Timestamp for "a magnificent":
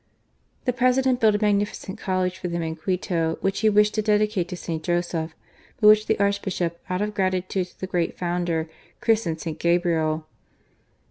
1.35-1.99